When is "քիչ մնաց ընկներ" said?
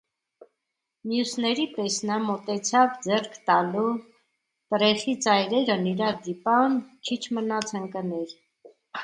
7.11-8.37